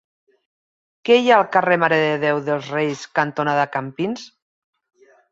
[1.09, 4.25] Què hi ha al carrer Mare de Déu dels Reis cantonada Campins?